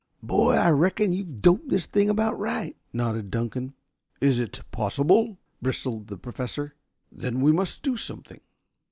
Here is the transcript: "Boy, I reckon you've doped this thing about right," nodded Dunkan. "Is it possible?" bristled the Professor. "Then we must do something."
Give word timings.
"Boy, 0.23 0.53
I 0.55 0.71
reckon 0.71 1.11
you've 1.13 1.43
doped 1.43 1.69
this 1.69 1.85
thing 1.85 2.09
about 2.09 2.35
right," 2.39 2.75
nodded 2.91 3.29
Dunkan. 3.29 3.73
"Is 4.19 4.39
it 4.39 4.59
possible?" 4.71 5.37
bristled 5.61 6.07
the 6.07 6.17
Professor. 6.17 6.73
"Then 7.11 7.39
we 7.39 7.51
must 7.51 7.83
do 7.83 7.95
something." 7.97 8.41